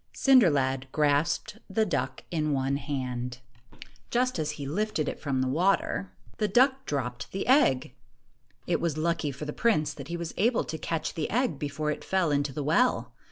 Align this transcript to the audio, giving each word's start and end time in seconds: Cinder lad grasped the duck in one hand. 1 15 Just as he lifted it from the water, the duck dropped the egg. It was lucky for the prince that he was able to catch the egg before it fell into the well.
Cinder 0.13 0.49
lad 0.49 0.87
grasped 0.91 1.59
the 1.69 1.85
duck 1.85 2.23
in 2.31 2.53
one 2.53 2.77
hand. 2.77 3.37
1 3.71 3.79
15 3.81 4.01
Just 4.09 4.39
as 4.39 4.51
he 4.57 4.65
lifted 4.65 5.07
it 5.07 5.19
from 5.19 5.41
the 5.41 5.47
water, 5.47 6.11
the 6.37 6.47
duck 6.47 6.87
dropped 6.87 7.29
the 7.31 7.45
egg. 7.45 7.93
It 8.65 8.81
was 8.81 8.97
lucky 8.97 9.31
for 9.31 9.45
the 9.45 9.53
prince 9.53 9.93
that 9.93 10.07
he 10.07 10.17
was 10.17 10.33
able 10.37 10.63
to 10.63 10.79
catch 10.79 11.13
the 11.13 11.29
egg 11.29 11.59
before 11.59 11.91
it 11.91 12.03
fell 12.03 12.31
into 12.31 12.51
the 12.51 12.63
well. 12.63 13.13